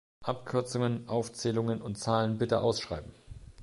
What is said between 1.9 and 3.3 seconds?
Zahlen bitte ausschreiben!